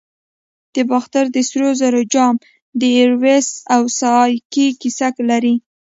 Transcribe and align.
د 0.73 0.75
باختر 0.89 1.25
د 1.31 1.37
سرو 1.49 1.69
زرو 1.81 2.01
جام 2.13 2.35
د 2.79 2.81
ایروس 2.97 3.47
او 3.75 3.81
سایکي 3.99 4.67
کیسه 4.81 5.07
لري 5.29 5.55